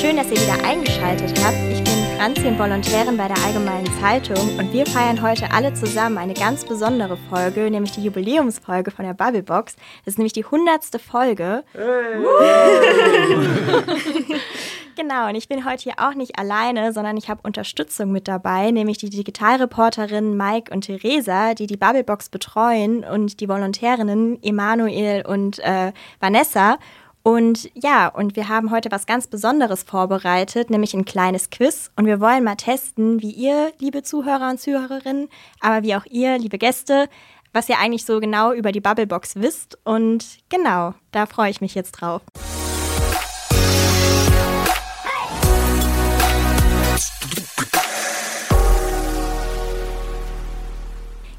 [0.00, 1.56] Schön, dass ihr wieder eingeschaltet habt.
[1.72, 6.18] Ich bin Franzi und Volontärin bei der Allgemeinen Zeitung und wir feiern heute alle zusammen
[6.18, 9.74] eine ganz besondere Folge, nämlich die Jubiläumsfolge von der Bubblebox.
[9.74, 11.64] Das ist nämlich die hundertste Folge.
[11.72, 11.82] Hey.
[14.96, 18.70] genau, und ich bin heute hier auch nicht alleine, sondern ich habe Unterstützung mit dabei,
[18.70, 25.58] nämlich die Digitalreporterinnen Mike und Theresa, die die Bubblebox betreuen und die Volontärinnen Emanuel und
[25.58, 26.78] äh, Vanessa.
[27.28, 31.90] Und ja, und wir haben heute was ganz Besonderes vorbereitet, nämlich ein kleines Quiz.
[31.94, 35.28] Und wir wollen mal testen, wie ihr, liebe Zuhörer und Zuhörerinnen,
[35.60, 37.06] aber wie auch ihr, liebe Gäste,
[37.52, 39.76] was ihr eigentlich so genau über die Bubblebox wisst.
[39.84, 42.22] Und genau, da freue ich mich jetzt drauf.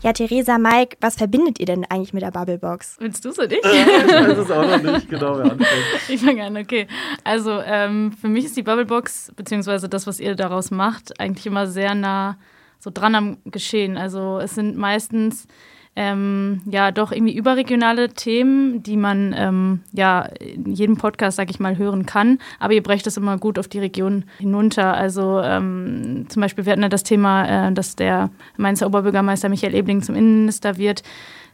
[0.02, 2.96] Ja, Theresa, Mike, was verbindet ihr denn eigentlich mit der Bubblebox?
[3.00, 3.66] Willst du es oder ich?
[3.66, 5.70] Äh, ich weiß es auch noch nicht, genau, wer anfängt.
[6.08, 6.88] Ich fange an, okay.
[7.26, 11.68] Also ähm, für mich ist die Bubblebox, beziehungsweise das, was ihr daraus macht, eigentlich immer
[11.68, 12.38] sehr nah
[12.80, 13.98] so dran am Geschehen.
[13.98, 15.48] Also es sind meistens
[15.96, 21.60] ähm, ja doch irgendwie überregionale Themen, die man ähm, ja in jedem Podcast, sag ich
[21.60, 22.40] mal, hören kann.
[22.60, 24.94] Aber ihr brecht das immer gut auf die Region hinunter.
[24.94, 29.76] Also ähm, zum Beispiel, wir hatten ja das Thema, äh, dass der Mainzer Oberbürgermeister Michael
[29.76, 31.04] Ebling zum Innenminister wird.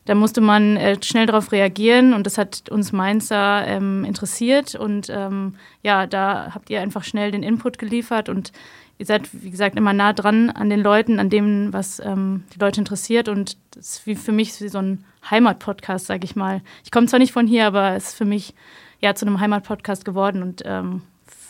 [0.06, 4.76] Da musste man äh, schnell darauf reagieren und das hat uns Mainzer ähm, interessiert.
[4.76, 8.52] Und ähm, ja, da habt ihr einfach schnell den Input geliefert und
[8.98, 12.60] ihr seid, wie gesagt, immer nah dran an den Leuten, an dem, was ähm, die
[12.60, 13.28] Leute interessiert.
[13.30, 16.62] Und das ist wie für mich wie so ein Heimatpodcast, sage ich mal.
[16.84, 18.54] Ich komme zwar nicht von hier, aber es ist für mich
[19.02, 20.42] ja zu einem Heimatpodcast geworden.
[20.42, 21.02] Und ähm,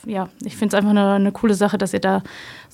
[0.05, 2.23] ja, ich finde es einfach eine, eine, coole Sache, dass ihr da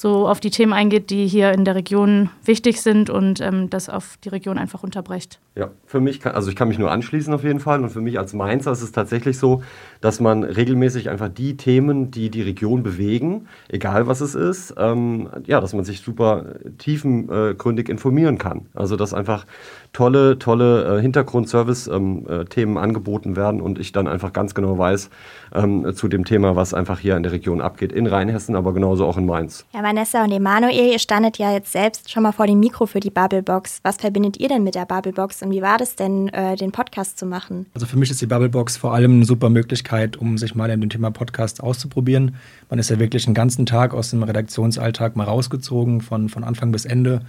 [0.01, 3.87] so auf die Themen eingeht, die hier in der Region wichtig sind und ähm, das
[3.87, 5.39] auf die Region einfach unterbrecht.
[5.55, 8.01] Ja, für mich, kann, also ich kann mich nur anschließen auf jeden Fall und für
[8.01, 9.61] mich als Mainzer ist es tatsächlich so,
[9.99, 15.29] dass man regelmäßig einfach die Themen, die die Region bewegen, egal was es ist, ähm,
[15.45, 16.45] ja, dass man sich super
[16.79, 18.65] tiefengründig informieren kann.
[18.73, 19.45] Also dass einfach
[19.93, 25.11] tolle, tolle äh, Hintergrundservice-Themen ähm, äh, angeboten werden und ich dann einfach ganz genau weiß
[25.53, 29.05] ähm, zu dem Thema, was einfach hier in der Region abgeht, in Rheinhessen, aber genauso
[29.05, 29.65] auch in Mainz.
[29.73, 33.01] Ja, Vanessa und Emanuel, ihr standet ja jetzt selbst schon mal vor dem Mikro für
[33.01, 33.81] die Bubblebox.
[33.83, 37.17] Was verbindet ihr denn mit der Bubblebox und wie war das denn, äh, den Podcast
[37.17, 37.65] zu machen?
[37.73, 40.79] Also für mich ist die Bubblebox vor allem eine super Möglichkeit, um sich mal in
[40.79, 42.35] dem Thema Podcast auszuprobieren.
[42.69, 46.71] Man ist ja wirklich einen ganzen Tag aus dem Redaktionsalltag mal rausgezogen, von, von Anfang
[46.71, 47.23] bis Ende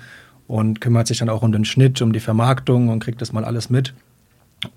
[0.46, 3.44] und kümmert sich dann auch um den Schnitt, um die Vermarktung und kriegt das mal
[3.44, 3.92] alles mit.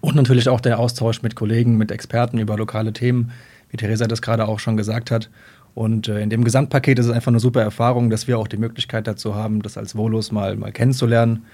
[0.01, 3.31] Und natürlich auch der Austausch mit Kollegen, mit Experten über lokale Themen,
[3.69, 5.29] wie Theresa das gerade auch schon gesagt hat.
[5.75, 8.57] Und äh, in dem Gesamtpaket ist es einfach eine super Erfahrung, dass wir auch die
[8.57, 11.45] Möglichkeit dazu haben, das als Volos mal, mal kennenzulernen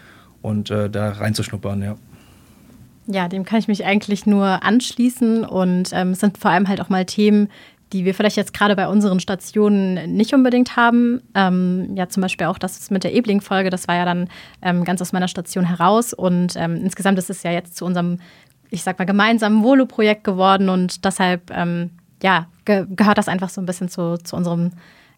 [0.42, 1.96] und äh, da reinzuschnuppern, ja.
[3.08, 6.80] Ja, dem kann ich mich eigentlich nur anschließen und ähm, es sind vor allem halt
[6.80, 7.50] auch mal Themen,
[7.94, 11.22] die wir vielleicht jetzt gerade bei unseren Stationen nicht unbedingt haben.
[11.36, 14.30] Ähm, ja, zum Beispiel auch das mit der Ebling-Folge, das war ja dann
[14.62, 16.14] ähm, ganz aus meiner Station heraus.
[16.14, 18.20] Und ähm, insgesamt ist es ja jetzt zu unserem,
[18.70, 20.70] ich sag mal, gemeinsamen Volo-Projekt geworden.
[20.70, 21.90] Und deshalb, ähm,
[22.22, 24.72] ja, ge gehört das einfach so ein bisschen zu, zu unserem,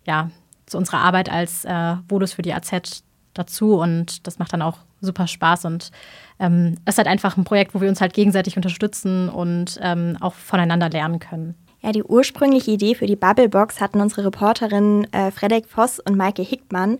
[0.05, 0.29] ja,
[0.65, 3.03] zu unserer Arbeit als äh, Volos für die AZ
[3.33, 3.75] dazu.
[3.75, 5.65] Und das macht dann auch super Spaß.
[5.65, 5.91] Und
[6.39, 10.17] ähm, es ist halt einfach ein Projekt, wo wir uns halt gegenseitig unterstützen und ähm,
[10.21, 11.55] auch voneinander lernen können.
[11.81, 16.41] Ja, die ursprüngliche Idee für die Bubblebox hatten unsere Reporterinnen äh, Frederik Voss und Maike
[16.41, 16.97] Hickmann.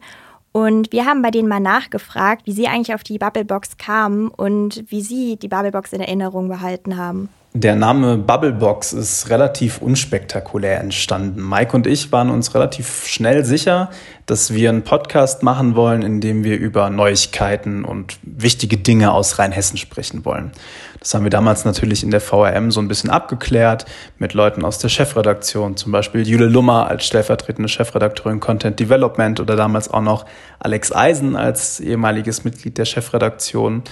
[0.51, 4.83] Und wir haben bei denen mal nachgefragt, wie sie eigentlich auf die Bubblebox kamen und
[4.91, 7.29] wie sie die Bubblebox in Erinnerung behalten haben.
[7.55, 11.47] Der Name Bubblebox ist relativ unspektakulär entstanden.
[11.47, 13.91] Mike und ich waren uns relativ schnell sicher,
[14.25, 19.37] dass wir einen Podcast machen wollen, in dem wir über Neuigkeiten und wichtige Dinge aus
[19.37, 20.51] Rheinhessen sprechen wollen.
[20.99, 23.85] Das haben wir damals natürlich in der VRM so ein bisschen abgeklärt
[24.17, 29.55] mit Leuten aus der Chefredaktion, zum Beispiel Jule Lummer als stellvertretende Chefredakteurin Content Development oder
[29.55, 30.25] damals auch noch
[30.59, 33.83] Alex Eisen als ehemaliges Mitglied der Chefredaktion.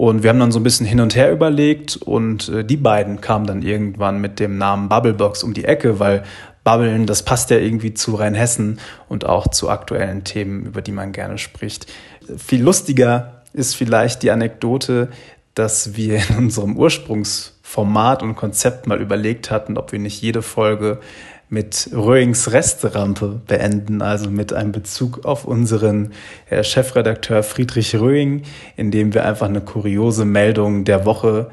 [0.00, 3.20] Und wir haben dann so ein bisschen hin und her überlegt und äh, die beiden
[3.20, 6.22] kamen dann irgendwann mit dem Namen Bubblebox um die Ecke, weil
[6.64, 8.80] Bubbeln, das passt ja irgendwie zu Rheinhessen
[9.10, 11.92] und auch zu aktuellen Themen, über die man gerne spricht.
[12.38, 15.10] Viel lustiger ist vielleicht die Anekdote,
[15.52, 21.00] dass wir in unserem Ursprungsformat und Konzept mal überlegt hatten, ob wir nicht jede Folge
[21.50, 26.12] mit Röings Resterampe beenden, also mit einem Bezug auf unseren
[26.48, 28.42] äh, Chefredakteur Friedrich Röing,
[28.76, 31.50] indem wir einfach eine kuriose Meldung der Woche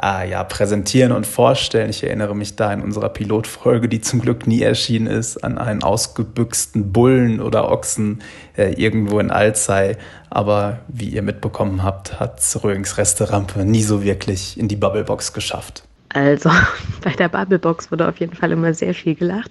[0.00, 1.88] äh, ja, präsentieren und vorstellen.
[1.88, 5.82] Ich erinnere mich da in unserer Pilotfolge, die zum Glück nie erschienen ist, an einen
[5.82, 8.22] ausgebüxten Bullen oder Ochsen
[8.56, 9.96] äh, irgendwo in Alzey.
[10.28, 15.87] Aber wie ihr mitbekommen habt, hat Röings Resterampe nie so wirklich in die Bubblebox geschafft.
[16.10, 16.50] Also
[17.02, 19.50] bei der Bubblebox wurde auf jeden Fall immer sehr viel gelacht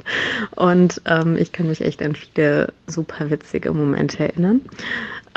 [0.56, 4.62] und ähm, ich kann mich echt an viele super witzige Momente erinnern.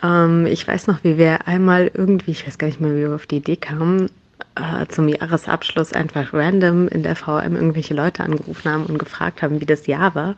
[0.02, 3.14] Ähm, ich weiß noch, wie wir einmal irgendwie, ich weiß gar nicht mehr, wie wir
[3.14, 4.10] auf die Idee kamen,
[4.54, 9.60] äh, zum Jahresabschluss einfach random in der VM irgendwelche Leute angerufen haben und gefragt haben,
[9.60, 10.36] wie das Jahr war.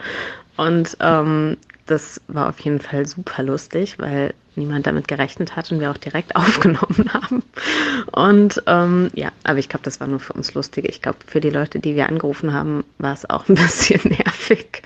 [0.56, 1.56] Und ähm,
[1.87, 5.99] das war auf jeden Fall super lustig, weil niemand damit gerechnet hat und wir auch
[5.99, 7.43] direkt aufgenommen haben.
[8.12, 10.87] Und ähm, ja, aber ich glaube, das war nur für uns lustig.
[10.88, 14.82] Ich glaube, für die Leute, die wir angerufen haben, war es auch ein bisschen nervig.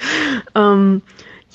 [0.55, 1.03] Ähm,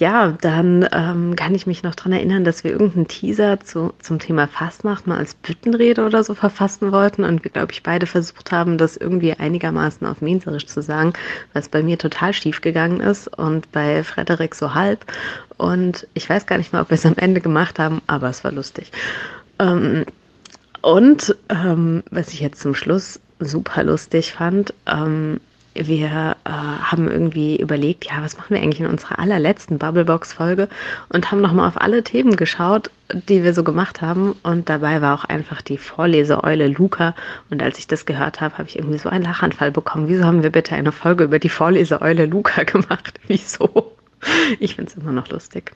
[0.01, 4.17] ja, dann ähm, kann ich mich noch daran erinnern, dass wir irgendeinen Teaser zu, zum
[4.17, 8.51] Thema Fastnacht mal als Büttenrede oder so verfassen wollten und wir, glaube ich, beide versucht
[8.51, 11.13] haben, das irgendwie einigermaßen auf Menserisch zu sagen,
[11.53, 15.05] was bei mir total schief gegangen ist und bei Frederik so halb.
[15.57, 18.43] Und ich weiß gar nicht mal, ob wir es am Ende gemacht haben, aber es
[18.43, 18.91] war lustig.
[19.59, 20.05] Ähm,
[20.81, 25.39] und ähm, was ich jetzt zum Schluss super lustig fand, ähm,
[25.73, 30.67] wir äh, haben irgendwie überlegt, ja, was machen wir eigentlich in unserer allerletzten Bubblebox-Folge
[31.09, 32.91] und haben nochmal auf alle Themen geschaut,
[33.29, 34.35] die wir so gemacht haben.
[34.43, 37.15] Und dabei war auch einfach die Vorleseeule Luca.
[37.49, 40.07] Und als ich das gehört habe, habe ich irgendwie so einen Lachanfall bekommen.
[40.07, 43.19] Wieso haben wir bitte eine Folge über die Vorleseeule Luca gemacht?
[43.27, 43.95] Wieso?
[44.59, 45.71] Ich finde es immer noch lustig.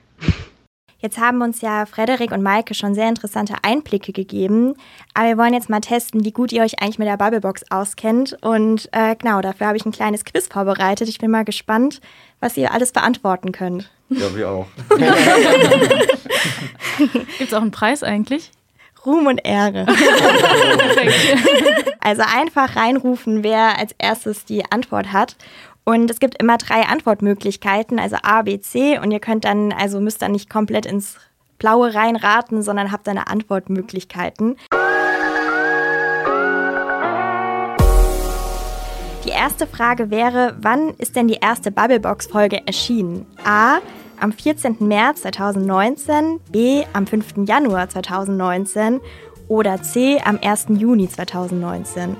[0.98, 4.74] Jetzt haben uns ja Frederik und Maike schon sehr interessante Einblicke gegeben,
[5.14, 8.36] aber wir wollen jetzt mal testen, wie gut ihr euch eigentlich mit der Bubblebox auskennt.
[8.40, 11.08] Und äh, genau, dafür habe ich ein kleines Quiz vorbereitet.
[11.08, 12.00] Ich bin mal gespannt,
[12.40, 13.90] was ihr alles beantworten könnt.
[14.08, 14.66] Ja, wir auch.
[16.98, 18.50] Gibt es auch einen Preis eigentlich?
[19.04, 19.86] Ruhm und Ehre.
[22.00, 25.36] also einfach reinrufen, wer als erstes die Antwort hat.
[25.88, 28.98] Und es gibt immer drei Antwortmöglichkeiten, also A, B, C.
[28.98, 31.16] Und ihr könnt dann, also müsst dann nicht komplett ins
[31.58, 34.56] Blaue reinraten, sondern habt dann Antwortmöglichkeiten.
[39.24, 43.24] Die erste Frage wäre, wann ist denn die erste Bubblebox-Folge erschienen?
[43.44, 43.78] A.
[44.18, 44.78] Am 14.
[44.80, 46.84] März 2019, B.
[46.94, 47.46] Am 5.
[47.46, 49.00] Januar 2019
[49.46, 50.20] oder C.
[50.24, 50.66] Am 1.
[50.70, 52.16] Juni 2019.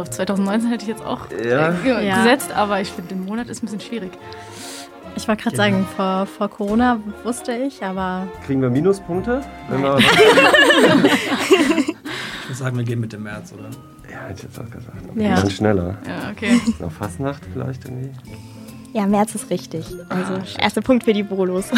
[0.00, 1.74] Also auf 2019 hätte ich jetzt auch ja.
[1.84, 4.12] Äh, gesetzt, aber ich finde, den Monat ist ein bisschen schwierig.
[5.16, 8.28] Ich wollte gerade sagen, vor, vor Corona wusste ich, aber.
[8.46, 9.42] Kriegen wir Minuspunkte?
[9.68, 10.06] Wenn wir ich
[12.48, 13.68] würde sagen, wir gehen mit dem März, oder?
[14.10, 14.96] Ja, hätte ich jetzt auch gesagt.
[15.10, 15.34] Okay, ja.
[15.34, 15.98] Dann schneller.
[16.06, 16.58] Ja, okay.
[16.78, 18.12] Noch Fastnacht vielleicht irgendwie?
[18.92, 19.84] Ja, März ist richtig.
[20.08, 21.66] Also, ah, erster Punkt für die Bolos.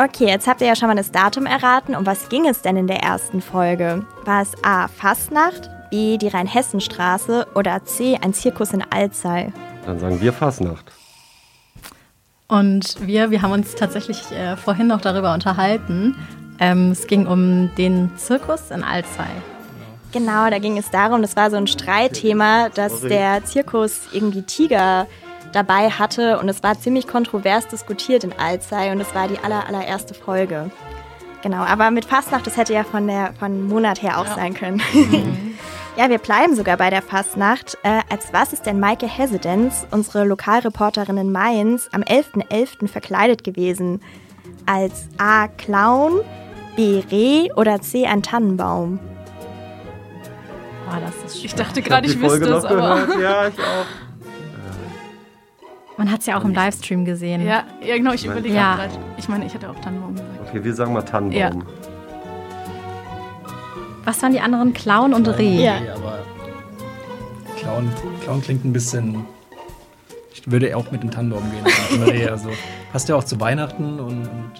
[0.00, 1.96] Okay, jetzt habt ihr ja schon mal das Datum erraten.
[1.96, 4.06] Um was ging es denn in der ersten Folge?
[4.24, 4.86] War es A.
[4.86, 6.18] Fastnacht, B.
[6.18, 8.16] die Rheinhessenstraße oder C.
[8.22, 9.52] ein Zirkus in Alzey?
[9.86, 10.92] Dann sagen wir Fastnacht.
[12.46, 16.14] Und wir, wir haben uns tatsächlich äh, vorhin noch darüber unterhalten.
[16.60, 19.26] Ähm, es ging um den Zirkus in Alzey.
[20.12, 25.08] Genau, da ging es darum, das war so ein Streitthema, dass der Zirkus irgendwie Tiger
[25.52, 29.66] dabei hatte und es war ziemlich kontrovers diskutiert in Alzey und es war die aller,
[29.66, 30.70] allererste Folge.
[31.42, 34.34] Genau, aber mit Fastnacht, das hätte ja von der von Monat her auch ja.
[34.34, 34.82] sein können.
[34.92, 35.54] Mhm.
[35.96, 37.78] ja, wir bleiben sogar bei der Fastnacht.
[37.84, 42.48] Äh, als was ist denn Maike Hesidenz, unsere Lokalreporterin in Mainz, am 11.11.
[42.48, 42.88] .11.
[42.88, 44.02] verkleidet gewesen?
[44.66, 45.46] Als A.
[45.48, 46.20] Clown,
[46.76, 47.02] B.
[47.10, 48.06] Reh oder C.
[48.06, 48.98] ein Tannenbaum?
[50.90, 53.20] Oh, das ist Ich dachte gerade, ich, ich wüsste es, aber.
[53.20, 54.07] Ja, ich auch.
[55.98, 57.44] Man hat es ja auch im Livestream gesehen.
[57.44, 58.76] Ja, ja genau, ich überlege ja.
[58.76, 58.92] gerade.
[59.16, 60.30] Ich meine, ich hatte auch Tannenbaum gesagt.
[60.48, 61.36] Okay, wir sagen mal Tannenbaum.
[61.36, 61.50] Ja.
[64.04, 64.72] Was waren die anderen?
[64.72, 65.64] Clown und Reh?
[65.64, 66.20] Ja, aber
[67.58, 67.90] Clown,
[68.22, 69.24] Clown klingt ein bisschen.
[70.32, 72.02] Ich würde auch mit dem Tannenbaum gehen.
[72.04, 72.48] Reh, also
[72.92, 74.52] passt ja auch zu Weihnachten und, und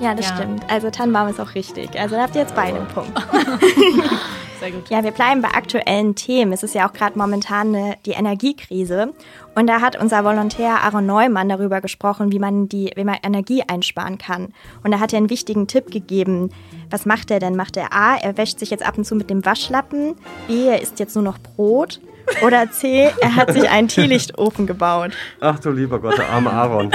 [0.00, 0.08] ja.
[0.08, 0.36] Ja, das ja.
[0.36, 0.64] stimmt.
[0.68, 1.98] Also Tannenbaum ist auch richtig.
[1.98, 3.16] Also da habt ihr jetzt beide einen Punkt.
[4.60, 4.88] Sehr gut.
[4.90, 6.52] Ja, wir bleiben bei aktuellen Themen.
[6.52, 9.12] Es ist ja auch gerade momentan eine, die Energiekrise.
[9.56, 13.62] Und da hat unser Volontär Aaron Neumann darüber gesprochen, wie man, die, wie man Energie
[13.66, 14.52] einsparen kann.
[14.84, 16.50] Und da hat er einen wichtigen Tipp gegeben.
[16.90, 17.56] Was macht er denn?
[17.56, 20.14] Macht er A, er wäscht sich jetzt ab und zu mit dem Waschlappen.
[20.46, 22.02] B, er isst jetzt nur noch Brot.
[22.42, 25.12] Oder C, er hat sich einen Teelichtofen gebaut.
[25.40, 26.90] Ach du lieber Gott, der arme Aaron.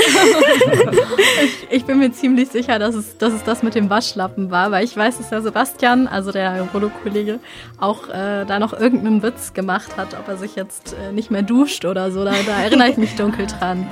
[1.43, 4.71] ich, ich, bin mir ziemlich sicher, dass es, dass es das mit dem Waschlappen war,
[4.71, 7.39] weil ich weiß, dass der Sebastian, also der Rollo-Kollege,
[7.79, 11.43] auch äh, da noch irgendeinen Witz gemacht hat, ob er sich jetzt äh, nicht mehr
[11.43, 12.23] duscht oder so.
[12.23, 13.87] Da, da erinnere ich mich dunkel dran.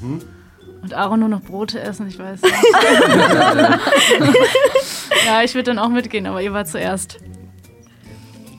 [0.00, 0.20] Mhm.
[0.82, 2.54] Und Aaron nur noch Brote essen, ich weiß nicht.
[5.26, 7.18] ja, ich würde dann auch mitgehen, aber ihr war zuerst.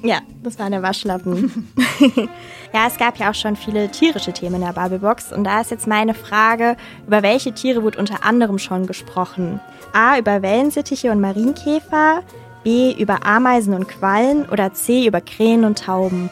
[0.05, 1.71] Ja, das war der Waschlappen.
[2.73, 5.71] ja, es gab ja auch schon viele tierische Themen in der Bubblebox und da ist
[5.71, 6.75] jetzt meine Frage,
[7.07, 9.61] über welche Tiere wurde unter anderem schon gesprochen?
[9.93, 12.21] A, über Wellensittiche und Marienkäfer,
[12.65, 12.93] B.
[12.93, 15.07] Über Ameisen und Quallen oder C.
[15.07, 16.29] Über Krähen und Tauben?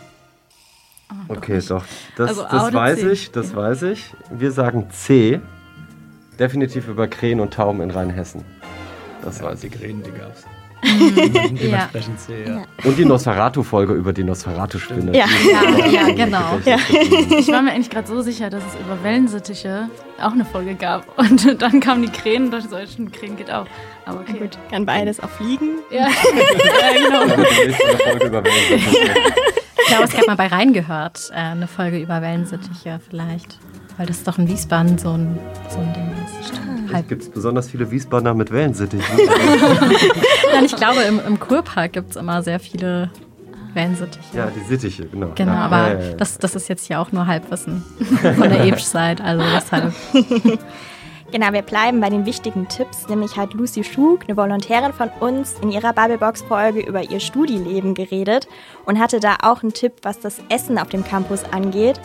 [1.09, 1.85] Oh, okay, doch.
[2.17, 3.11] Das, also das weiß C.
[3.11, 3.55] ich, das ja.
[3.55, 4.13] weiß ich.
[4.31, 5.39] Wir sagen C.
[6.37, 8.43] Definitiv über Krähen und Tauben in Rheinhessen.
[9.23, 9.71] Das ja, weiß ich.
[9.71, 10.45] Die Krähen, die gab's.
[10.83, 12.63] Dementsprechend C, ja.
[12.83, 15.15] Und die Nosferatu-Folge über die Nosferatu-Spinne.
[15.15, 15.25] Ja.
[15.51, 16.59] ja, ja, genau.
[16.65, 16.77] Ja.
[17.41, 19.89] Ich war mir eigentlich gerade so sicher, dass es über Wellensittiche
[20.21, 21.17] auch eine Folge gab.
[21.17, 23.65] Und dann kamen die Krähen und dachte, solchen Krähen geht auch.
[24.05, 24.39] Aber okay.
[24.39, 25.79] gut, kann beides auch fliegen.
[25.89, 27.23] Ja, ja genau.
[27.67, 27.77] Ich
[29.87, 33.59] glaube, es gab mal bei Rhein gehört, äh, eine Folge über Wellensittiche vielleicht.
[33.97, 35.37] Weil das doch in Wiesbaden so ein,
[35.69, 36.00] so ein Ding
[36.91, 37.09] Stimmt.
[37.09, 39.17] Gibt es besonders viele Wiesbadener mit Wellensittichen?
[40.53, 43.09] Nein, ich glaube, im, im Kurpark gibt es immer sehr viele
[43.73, 44.37] Wellensittiche.
[44.37, 45.31] Ja, die Sittiche, genau.
[45.35, 47.83] Genau, ja, aber ja, ja, Das, das ist jetzt hier auch nur Halbwissen
[48.21, 49.93] von der Epsch-Seite, also deshalb.
[51.31, 55.55] Genau, wir bleiben bei den wichtigen Tipps, nämlich hat Lucy Schug, eine Volontärin von uns,
[55.61, 58.49] in ihrer Bubblebox-Folge über ihr Studieleben geredet
[58.85, 62.01] und hatte da auch einen Tipp, was das Essen auf dem Campus angeht.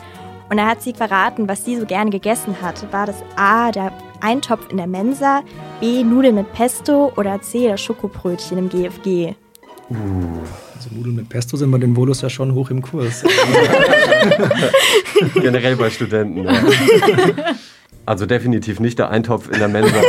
[0.49, 2.91] Und da hat sie verraten, was sie so gerne gegessen hat.
[2.93, 3.91] War das A, der
[4.21, 5.43] Eintopf in der Mensa,
[5.79, 9.35] B, Nudeln mit Pesto oder C, das Schokobrötchen im GFG?
[9.89, 10.43] Uh.
[10.75, 13.23] Also Nudeln mit Pesto sind bei den Volus ja schon hoch im Kurs.
[15.33, 16.43] Generell bei Studenten.
[16.43, 16.53] Ja.
[18.07, 19.93] Also definitiv nicht der Eintopf in der Mensa.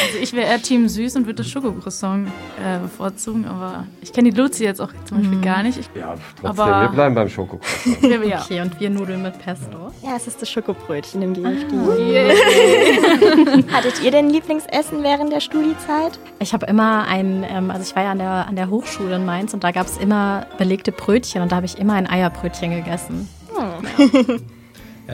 [0.00, 4.30] Also ich wäre eher Team Süß und würde das Schokocroissant äh, bevorzugen, aber ich kenne
[4.30, 5.42] die Luzi jetzt auch zum Beispiel mhm.
[5.42, 5.78] gar nicht.
[5.78, 8.24] Ich, ja, trotzdem, aber wir bleiben beim Schokocroissant.
[8.26, 8.40] ja.
[8.40, 9.92] Okay, und wir Nudeln mit Pesto?
[10.02, 11.74] Ja, es ist das Schokobrötchen im GFG.
[11.74, 13.72] Ah, yeah.
[13.72, 16.18] Hattet ihr denn Lieblingsessen während der Studiezeit?
[16.38, 19.26] Ich habe immer ein, ähm, also ich war ja an der, an der Hochschule in
[19.26, 22.70] Mainz und da gab es immer belegte Brötchen und da habe ich immer ein Eierbrötchen
[22.70, 23.28] gegessen.
[23.54, 23.60] Oh.
[23.98, 24.36] Ja,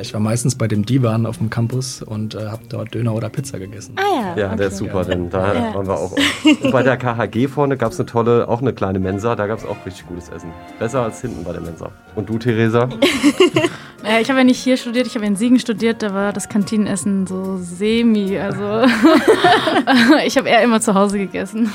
[0.00, 3.28] ich war meistens bei dem Divan auf dem Campus und äh, habe dort Döner oder
[3.28, 3.94] Pizza gegessen.
[3.96, 4.36] Ah ja.
[4.36, 4.56] Ja, okay.
[4.56, 5.74] der ist super, denn da ja.
[5.74, 6.12] waren wir auch.
[6.62, 9.58] Und bei der KHG vorne gab es eine tolle, auch eine kleine Mensa, da gab
[9.58, 10.50] es auch richtig gutes Essen.
[10.78, 11.90] Besser als hinten bei der Mensa.
[12.14, 12.88] Und du, Theresa?
[14.04, 16.48] ja, ich habe ja nicht hier studiert, ich habe in Siegen studiert, da war das
[16.48, 18.38] Kantinenessen so semi.
[18.38, 18.86] Also
[20.26, 21.70] ich habe eher immer zu Hause gegessen.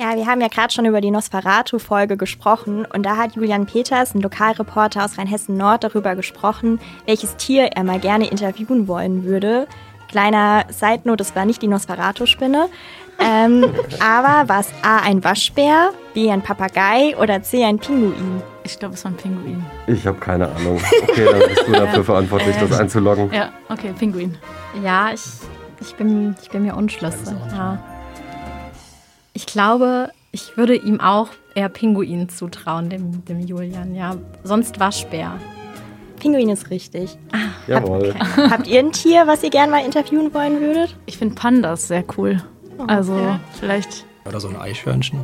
[0.00, 4.14] Ja, wir haben ja gerade schon über die Nosferatu-Folge gesprochen und da hat Julian Peters,
[4.14, 9.66] ein Lokalreporter aus Rheinhessen-Nord, darüber gesprochen, welches Tier er mal gerne interviewen wollen würde.
[10.06, 12.68] Kleiner Side-Note, es war nicht die Nosferatu-Spinne.
[13.18, 13.64] Ähm,
[14.00, 18.40] aber war es A ein Waschbär, B ein Papagei oder C ein Pinguin?
[18.62, 19.66] Ich glaube, es war ein Pinguin.
[19.88, 20.80] Ich habe keine Ahnung.
[21.08, 23.32] Okay, dann bist du dafür verantwortlich, das einzuloggen.
[23.32, 24.38] Ja, okay, Pinguin.
[24.84, 25.24] Ja, ich,
[25.80, 27.34] ich, bin, ich bin mir unschlüssig.
[27.50, 27.82] Ja.
[29.38, 33.94] Ich glaube, ich würde ihm auch eher Pinguin zutrauen, dem, dem Julian.
[33.94, 35.38] Ja, sonst Waschbär.
[36.18, 37.16] Pinguin ist richtig.
[37.30, 37.36] Ah,
[37.68, 38.16] Jawohl.
[38.18, 40.96] Habt, habt ihr ein Tier, was ihr gerne mal interviewen wollen würdet?
[41.06, 42.42] Ich finde Pandas sehr cool.
[42.78, 43.38] Oh, also ja.
[43.60, 44.04] vielleicht.
[44.26, 45.20] Oder so ein Eichhörnchen.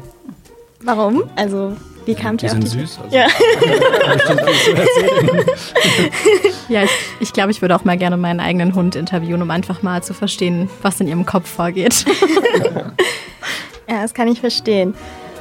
[0.80, 1.25] Warum?
[1.35, 3.00] Also, wie kam die die süß.
[3.02, 3.26] Also ja,
[6.68, 9.83] ja ich, ich glaube, ich würde auch mal gerne meinen eigenen Hund interviewen, um einfach
[9.83, 12.04] mal zu verstehen, was in ihrem Kopf vorgeht.
[13.88, 14.94] Ja, das kann ich verstehen.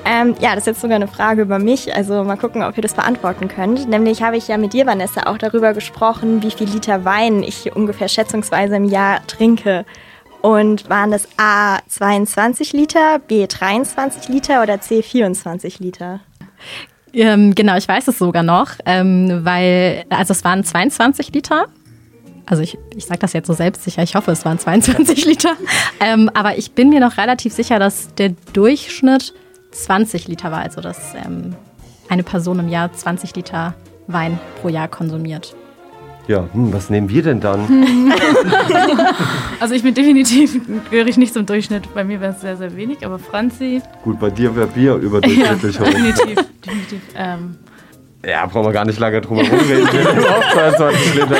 [0.05, 1.95] Ähm, ja, das ist jetzt sogar eine Frage über mich.
[1.95, 3.87] Also mal gucken, ob ihr das beantworten könnt.
[3.87, 7.73] Nämlich habe ich ja mit dir, Vanessa, auch darüber gesprochen, wie viel Liter Wein ich
[7.75, 9.85] ungefähr schätzungsweise im Jahr trinke.
[10.41, 16.19] Und waren das A 22 Liter, B 23 Liter oder C 24 Liter?
[17.13, 21.67] Ähm, genau, ich weiß es sogar noch, ähm, weil, also es waren 22 Liter
[22.45, 25.55] also ich, ich sage das jetzt so selbstsicher, ich hoffe, es waren 22 Liter.
[25.99, 29.33] Ähm, aber ich bin mir noch relativ sicher, dass der Durchschnitt
[29.71, 30.59] 20 Liter war.
[30.59, 31.55] Also dass ähm,
[32.09, 33.75] eine Person im Jahr 20 Liter
[34.07, 35.55] Wein pro Jahr konsumiert.
[36.27, 37.67] Ja, hm, was nehmen wir denn dann?
[39.59, 40.57] also ich bin definitiv,
[40.89, 41.93] gehöre ich nicht zum Durchschnitt.
[41.93, 43.81] Bei mir wäre es sehr, sehr wenig, aber Franzi...
[44.03, 45.85] Gut, bei dir wäre Bier überdurchschnittlich ja, hoch.
[45.85, 47.01] definitiv, definitiv.
[47.15, 47.57] Ähm,
[48.25, 50.25] ja, brauchen wir gar nicht lange drum herum reden.
[50.25, 51.35] auch 22 Liter.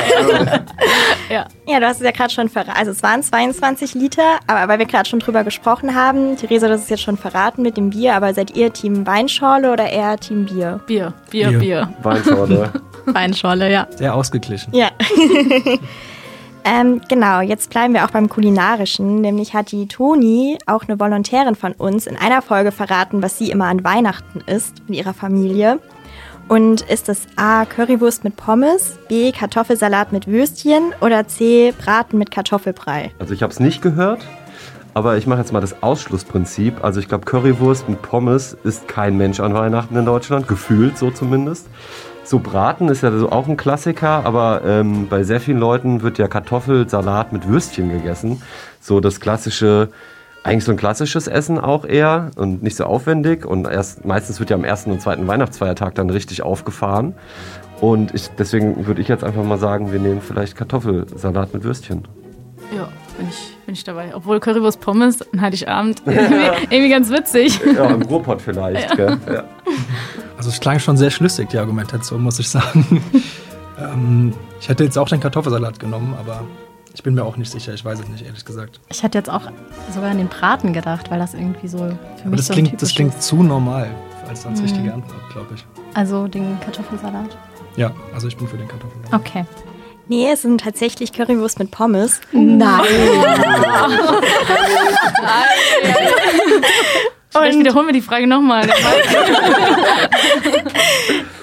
[1.30, 1.46] ja.
[1.66, 2.78] ja, du hast es ja gerade schon verraten.
[2.78, 6.82] Also es waren 22 Liter, aber weil wir gerade schon drüber gesprochen haben, Theresa, das
[6.82, 10.44] ist jetzt schon verraten mit dem Bier, aber seid ihr Team Weinschorle oder eher Team
[10.44, 10.80] Bier?
[10.86, 11.58] Bier, Bier, Bier.
[11.58, 11.94] Bier.
[12.02, 12.70] Weinschorle.
[13.06, 13.86] Weinschorle, ja.
[13.96, 14.74] Sehr ausgeglichen.
[14.74, 14.90] Ja.
[16.66, 19.20] Ähm, genau, jetzt bleiben wir auch beim Kulinarischen.
[19.20, 23.50] Nämlich hat die Toni, auch eine Volontärin von uns, in einer Folge verraten, was sie
[23.50, 25.78] immer an Weihnachten isst mit ihrer Familie.
[26.48, 27.64] Und ist es A.
[27.64, 29.32] Currywurst mit Pommes, B.
[29.32, 31.72] Kartoffelsalat mit Würstchen oder C.
[31.72, 33.12] Braten mit Kartoffelbrei?
[33.18, 34.26] Also ich habe es nicht gehört,
[34.92, 36.84] aber ich mache jetzt mal das Ausschlussprinzip.
[36.84, 41.10] Also ich glaube, Currywurst mit Pommes ist kein Mensch an Weihnachten in Deutschland, gefühlt so
[41.10, 41.66] zumindest.
[42.24, 46.18] So Braten ist ja so auch ein Klassiker, aber ähm, bei sehr vielen Leuten wird
[46.18, 48.42] ja Kartoffelsalat mit Würstchen gegessen.
[48.80, 49.88] So das klassische
[50.44, 53.46] eigentlich so ein klassisches Essen auch eher und nicht so aufwendig.
[53.46, 57.14] Und erst meistens wird ja am ersten und zweiten Weihnachtsfeiertag dann richtig aufgefahren.
[57.80, 62.06] Und ich, deswegen würde ich jetzt einfach mal sagen, wir nehmen vielleicht Kartoffelsalat mit Würstchen.
[62.76, 64.14] Ja, bin ich, bin ich dabei.
[64.14, 66.34] Obwohl Currywurst Pommes an Heiligabend irgendwie,
[66.70, 67.60] irgendwie ganz witzig.
[67.74, 68.90] Ja, im Ruhrpott vielleicht.
[68.90, 68.94] Ja.
[68.96, 69.18] Gell?
[69.26, 69.44] Ja.
[70.36, 73.02] Also es klang schon sehr schlüssig, die Argumentation, muss ich sagen.
[73.78, 76.42] ähm, ich hätte jetzt auch den Kartoffelsalat genommen, aber
[76.94, 77.74] ich bin mir auch nicht sicher.
[77.74, 78.80] Ich weiß es nicht, ehrlich gesagt.
[78.88, 79.42] Ich hätte jetzt auch
[79.92, 82.68] sogar an den Braten gedacht, weil das irgendwie so für mich aber das so klingt,
[82.70, 83.22] typisch das klingt ist.
[83.22, 83.90] zu normal
[84.28, 85.64] als als richtige Antwort, glaube ich.
[85.94, 87.36] Also den Kartoffelsalat.
[87.76, 89.20] Ja, also ich bin für den Kartoffelsalat.
[89.20, 89.44] Okay.
[90.06, 92.20] Nee, es sind tatsächlich Currywurst mit Pommes.
[92.30, 92.82] Nein.
[97.30, 98.68] Vielleicht wiederholen wir die Frage nochmal.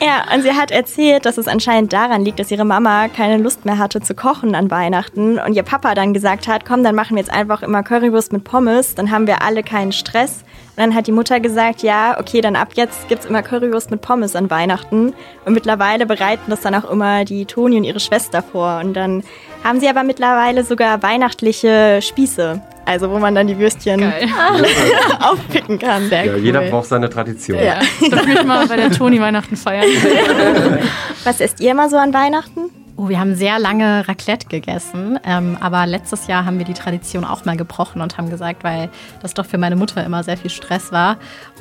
[0.05, 3.65] Ja, und sie hat erzählt, dass es anscheinend daran liegt, dass ihre Mama keine Lust
[3.65, 7.15] mehr hatte zu kochen an Weihnachten und ihr Papa dann gesagt hat, komm, dann machen
[7.15, 10.43] wir jetzt einfach immer Currywurst mit Pommes, dann haben wir alle keinen Stress.
[10.75, 14.01] Und dann hat die Mutter gesagt, ja, okay, dann ab jetzt gibt's immer Currywurst mit
[14.01, 15.13] Pommes an Weihnachten.
[15.45, 18.79] Und mittlerweile bereiten das dann auch immer die Toni und ihre Schwester vor.
[18.83, 19.23] Und dann
[19.63, 22.61] haben sie aber mittlerweile sogar weihnachtliche Spieße.
[22.85, 24.01] Also wo man dann die Würstchen
[25.19, 26.09] aufpicken kann.
[26.09, 26.39] Sehr Ja, cool.
[26.39, 27.59] jeder braucht seine Tradition.
[27.59, 29.85] Ja, darf ich mich mal bei der Toni Weihnachten feiern.
[31.23, 32.69] Was esst ihr immer so an Weihnachten?
[33.01, 37.25] Oh, wir haben sehr lange Raclette gegessen, ähm, aber letztes Jahr haben wir die Tradition
[37.25, 38.89] auch mal gebrochen und haben gesagt, weil
[39.23, 41.17] das doch für meine Mutter immer sehr viel Stress war.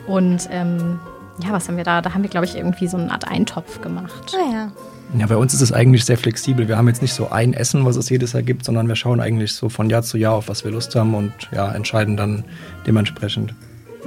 [0.06, 1.00] Und ähm,
[1.42, 2.02] ja, was haben wir da?
[2.02, 4.36] Da haben wir, glaube ich, irgendwie so eine Art Eintopf gemacht.
[4.36, 4.72] Ah ja.
[5.18, 6.68] Ja, bei uns ist es eigentlich sehr flexibel.
[6.68, 9.18] Wir haben jetzt nicht so ein Essen, was es jedes Jahr gibt, sondern wir schauen
[9.18, 12.44] eigentlich so von Jahr zu Jahr, auf was wir Lust haben und ja, entscheiden dann
[12.86, 13.54] dementsprechend.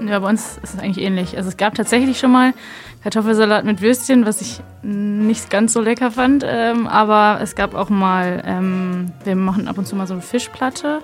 [0.08, 1.36] Ja, bei uns ist es eigentlich ähnlich.
[1.36, 2.54] Also es gab tatsächlich schon mal
[3.03, 6.45] Kartoffelsalat mit Würstchen, was ich nicht ganz so lecker fand.
[6.48, 10.22] Ähm, aber es gab auch mal, ähm, wir machen ab und zu mal so eine
[10.22, 11.01] Fischplatte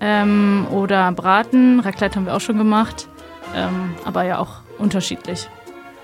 [0.00, 1.80] ähm, oder Braten.
[1.80, 3.08] Raclette haben wir auch schon gemacht.
[3.54, 5.48] Ähm, aber ja auch unterschiedlich.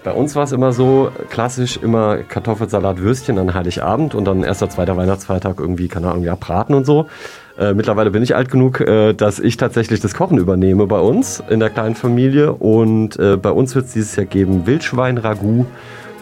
[0.04, 4.68] Bei uns war es immer so, klassisch immer Kartoffelsalat, Würstchen an Heiligabend und dann erster,
[4.68, 7.08] zweiter Weihnachtsfeiertag irgendwie, keine Ahnung, ja, Braten und so.
[7.58, 11.42] Äh, mittlerweile bin ich alt genug, äh, dass ich tatsächlich das Kochen übernehme bei uns
[11.50, 12.52] in der kleinen Familie.
[12.54, 15.66] Und äh, bei uns wird es dieses Jahr geben Wildschwein-Ragout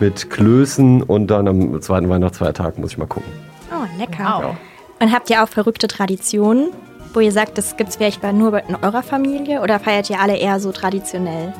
[0.00, 3.30] mit Klößen und dann am zweiten Weihnachtsfeiertag muss ich mal gucken.
[3.70, 4.56] Oh, lecker.
[5.00, 6.70] Und habt ihr auch verrückte Traditionen,
[7.14, 10.36] wo ihr sagt, das gibt's vielleicht bei- nur in eurer Familie oder feiert ihr alle
[10.36, 11.52] eher so traditionell?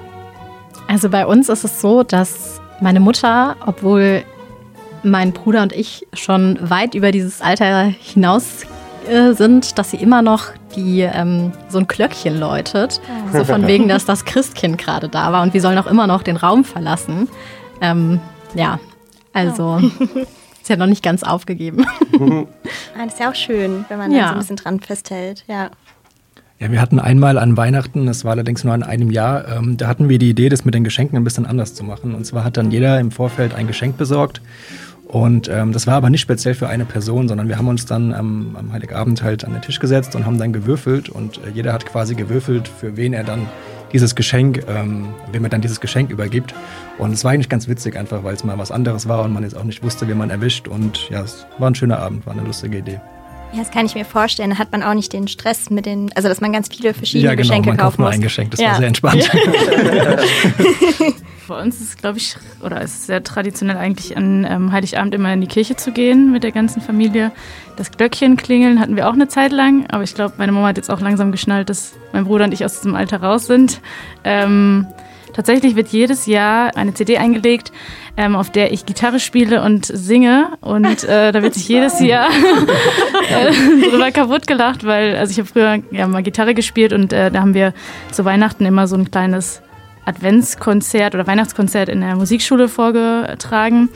[0.89, 4.23] Also bei uns ist es so, dass meine Mutter, obwohl
[5.03, 8.67] mein Bruder und ich schon weit über dieses Alter hinaus
[9.11, 10.47] äh, sind, dass sie immer noch
[10.77, 13.01] die ähm, so ein Glöckchen läutet,
[13.33, 16.23] so von wegen, dass das Christkind gerade da war und wir sollen auch immer noch
[16.23, 17.29] den Raum verlassen.
[17.81, 18.21] Ähm,
[18.55, 18.79] ja,
[19.33, 19.79] also
[20.63, 21.85] ist ja noch nicht ganz aufgegeben.
[22.99, 24.21] Ah, das ist ja auch schön, wenn man Ja.
[24.21, 25.45] da so ein bisschen dran festhält.
[25.49, 25.71] Ja.
[26.59, 29.87] Ja, wir hatten einmal an Weihnachten, das war allerdings nur an einem Jahr, ähm, da
[29.87, 32.15] hatten wir die Idee, das mit den Geschenken ein bisschen anders zu machen.
[32.15, 34.43] Und zwar hat dann jeder im Vorfeld ein Geschenk besorgt.
[35.11, 38.15] Und ähm, das war aber nicht speziell für eine Person, sondern wir haben uns dann
[38.15, 41.09] am, am Heiligabend halt an den Tisch gesetzt und haben dann gewürfelt.
[41.09, 43.49] Und äh, jeder hat quasi gewürfelt, für wen er dann
[43.93, 46.55] dieses Geschenk, ähm, wem er dann dieses Geschenk übergibt.
[46.97, 49.43] Und es war eigentlich ganz witzig, einfach weil es mal was anderes war und man
[49.43, 50.69] jetzt auch nicht wusste, wen man erwischt.
[50.69, 53.01] Und ja, es war ein schöner Abend, war eine lustige Idee.
[53.53, 54.51] Ja, das kann ich mir vorstellen.
[54.51, 57.25] Da hat man auch nicht den Stress mit den, also dass man ganz viele verschiedene
[57.31, 58.15] ja, genau, Geschenke man kauft kaufen nur muss.
[58.17, 58.69] ein Geschenk, das Ja.
[58.69, 59.31] war sehr entspannt.
[61.49, 65.15] Bei uns ist es, glaube ich, oder es ist sehr traditionell eigentlich an ähm, Heiligabend
[65.17, 67.33] immer in die Kirche zu gehen mit der ganzen Familie.
[67.77, 70.77] Das Glöckchen klingeln hatten wir auch eine Zeit lang, aber ich glaube, meine Mama hat
[70.77, 73.81] jetzt auch langsam geschnallt, dass mein Bruder und ich aus diesem Alter raus sind.
[74.23, 74.87] Ähm,
[75.41, 77.73] tatsächlich wird jedes Jahr eine CD eingelegt,
[78.19, 82.29] ähm, auf der ich Gitarre spiele und singe und äh, da wird sich jedes Jahr
[83.31, 87.31] äh, drüber kaputt gelacht, weil also ich habe früher ja mal Gitarre gespielt und äh,
[87.31, 87.73] da haben wir
[88.13, 89.63] zu Weihnachten immer so ein kleines
[90.05, 93.89] Adventskonzert oder Weihnachtskonzert in der Musikschule vorgetragen.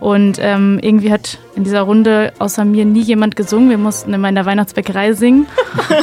[0.00, 3.68] Und ähm, irgendwie hat in dieser Runde außer mir nie jemand gesungen.
[3.70, 5.46] Wir mussten immer in der Weihnachtsbäckerei singen.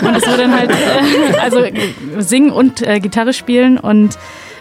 [0.02, 1.64] Und es wurde dann halt, äh, also
[2.20, 3.78] singen und äh, Gitarre spielen.
[3.78, 4.18] Und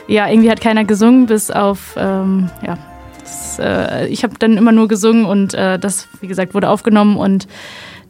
[0.09, 2.79] ja, irgendwie hat keiner gesungen, bis auf, ähm, ja,
[3.21, 7.17] das, äh, ich habe dann immer nur gesungen und äh, das, wie gesagt, wurde aufgenommen
[7.17, 7.49] und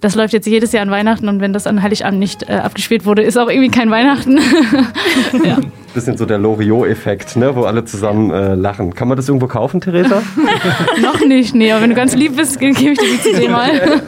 [0.01, 3.07] das läuft jetzt jedes Jahr an Weihnachten und wenn das an Heiligabend nicht äh, abgespielt
[3.07, 4.39] wurde, ist auch irgendwie kein Weihnachten.
[5.45, 5.59] ja.
[5.95, 8.95] Bisschen so der Loriot-Effekt, ne, wo alle zusammen äh, lachen.
[8.95, 10.23] Kann man das irgendwo kaufen, Theresa?
[11.01, 14.03] Noch nicht, nee, aber wenn du ganz lieb bist, gebe ich dir die CD mal.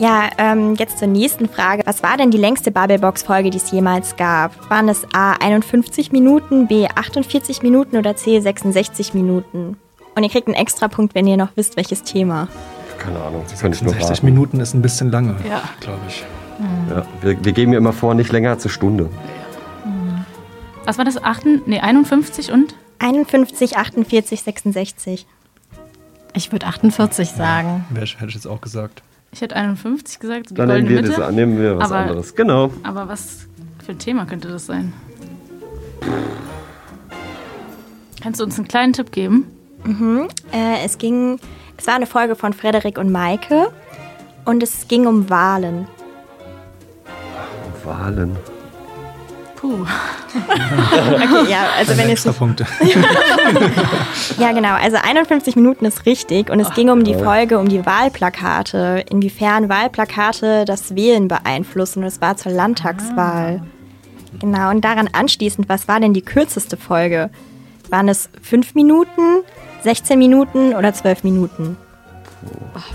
[0.00, 1.82] Ja, ähm, jetzt zur nächsten Frage.
[1.84, 4.68] Was war denn die längste Bubblebox-Folge, die es jemals gab?
[4.68, 9.76] Waren es A 51 Minuten, B 48 Minuten oder C 66 Minuten?
[10.16, 12.48] Und ihr kriegt einen Extrapunkt, wenn ihr noch wisst, welches Thema.
[12.98, 14.24] Keine Ahnung, nur 60 raten.
[14.26, 15.62] Minuten ist ein bisschen lange, Ja.
[15.80, 16.24] glaube ich.
[16.90, 19.08] Ja, wir, wir geben ja immer vor, nicht länger als eine Stunde.
[20.84, 21.22] Was war das?
[21.22, 22.74] 8, nee, 51 und?
[22.98, 25.26] 51, 48, 66.
[26.34, 27.84] Ich würde 48 sagen.
[27.90, 29.02] Wer hätte ich jetzt auch gesagt?
[29.30, 31.14] Ich hätte 51 gesagt, Dann nehmen wir, Mitte.
[31.16, 32.34] das, nehmen wir was Aber- anderes.
[32.34, 32.70] Genau.
[32.82, 33.46] Aber was
[33.84, 34.92] für ein Thema könnte das sein?
[38.22, 39.46] Kannst du uns einen kleinen Tipp geben?
[40.52, 41.38] Äh, es ging,
[41.78, 43.72] es war eine Folge von Frederik und Maike
[44.44, 45.86] und es ging um Wahlen.
[47.84, 48.36] Wahlen.
[49.56, 49.86] Puh.
[50.30, 52.66] Okay, ja, also wenn Extra jetzt Punkte.
[54.38, 54.74] Ja, genau.
[54.74, 56.50] Also 51 Minuten ist richtig.
[56.50, 59.04] Und es ging um die Folge, um die Wahlplakate.
[59.10, 62.00] Inwiefern Wahlplakate das Wählen beeinflussen.
[62.00, 63.62] Und es war zur Landtagswahl.
[64.38, 64.70] Genau.
[64.70, 67.30] Und daran anschließend, was war denn die kürzeste Folge?
[67.88, 69.42] Waren es 5 Minuten,
[69.82, 71.76] 16 Minuten oder 12 Minuten?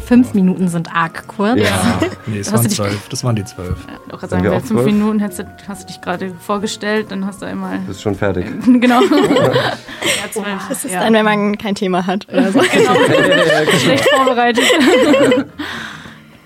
[0.06, 1.60] Fünf Minuten sind arg kurz.
[1.60, 2.00] Ja.
[2.26, 3.10] Nee, es waren du zwölf.
[3.10, 3.78] Das waren die zwölf.
[4.08, 4.86] Doch gerade Sagen sagen, wir auch fünf zwölf?
[4.86, 7.80] Minuten hast du, hast du dich gerade vorgestellt, dann hast du einmal.
[7.80, 8.46] Bist schon fertig.
[8.66, 9.02] genau.
[9.02, 10.70] ja, zwölf.
[10.70, 11.02] Das ist ja.
[11.02, 12.60] dann, wenn man kein Thema hat oder so.
[12.60, 12.96] genau.
[13.78, 14.64] Schlecht vorbereitet.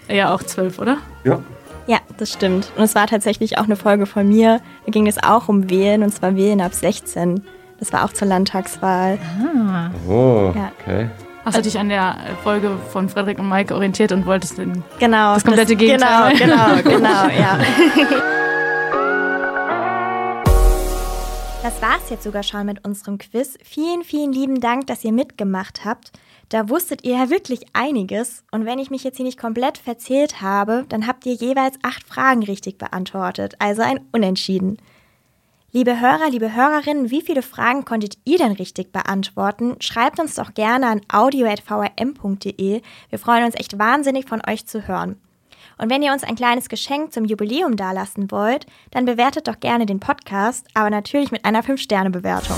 [0.09, 0.97] ja, auch zwölf, oder?
[1.23, 1.39] Ja.
[1.85, 2.71] Ja, das stimmt.
[2.75, 4.59] Und es war tatsächlich auch eine Folge von mir.
[4.85, 7.43] Da ging es auch um Wählen und zwar Wählen ab 16.
[7.79, 9.19] Das war auch zur Landtagswahl.
[10.07, 10.71] Oh, Ja.
[10.81, 11.09] okay.
[11.45, 14.83] Hast du dich an der Folge von Frederik und Mike orientiert und wolltest den.
[14.99, 15.33] Genau.
[15.35, 16.35] Das komplette Gegenteil.
[16.35, 17.57] Genau, genau, genau, ja.
[21.63, 23.57] Das war's jetzt sogar schon mit unserem Quiz.
[23.63, 26.11] Vielen, vielen lieben Dank, dass ihr mitgemacht habt.
[26.49, 28.43] Da wusstet ihr ja wirklich einiges.
[28.51, 32.07] Und wenn ich mich jetzt hier nicht komplett verzählt habe, dann habt ihr jeweils acht
[32.07, 33.55] Fragen richtig beantwortet.
[33.59, 34.77] Also ein Unentschieden.
[35.77, 39.75] Liebe Hörer, liebe Hörerinnen, wie viele Fragen konntet ihr denn richtig beantworten?
[39.79, 42.81] Schreibt uns doch gerne an audio.vrm.de.
[43.11, 45.21] Wir freuen uns echt wahnsinnig von euch zu hören.
[45.77, 49.85] Und wenn ihr uns ein kleines Geschenk zum Jubiläum dalassen wollt, dann bewertet doch gerne
[49.85, 52.57] den Podcast, aber natürlich mit einer 5-Sterne-Bewertung.